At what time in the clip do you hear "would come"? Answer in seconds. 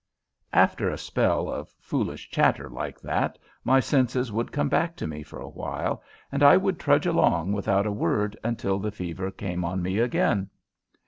4.31-4.67